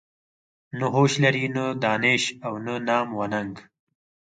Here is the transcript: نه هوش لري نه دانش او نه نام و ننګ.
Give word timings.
نه 0.77 0.85
هوش 0.95 1.13
لري 1.23 1.45
نه 1.55 1.63
دانش 1.83 2.23
او 2.45 2.53
نه 2.65 2.75
نام 2.87 3.07
و 3.17 3.21
ننګ. 3.31 3.55